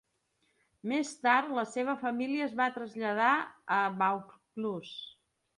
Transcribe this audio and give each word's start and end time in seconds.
Més 0.91 1.11
tard 1.25 1.51
la 1.57 1.65
seva 1.75 1.95
família 2.05 2.47
es 2.47 2.57
va 2.63 2.69
traslladar 2.79 3.29
a 3.77 3.81
Vaucluse. 4.03 4.99